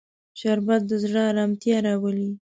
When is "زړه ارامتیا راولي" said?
1.03-2.29